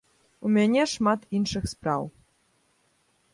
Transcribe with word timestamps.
У 0.47 0.49
мяне 0.55 0.85
шмат 0.93 1.27
іншых 1.41 1.69
спраў. 1.75 2.09